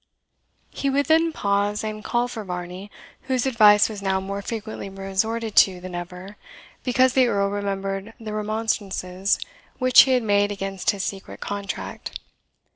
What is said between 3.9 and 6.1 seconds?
now more frequently resorted to than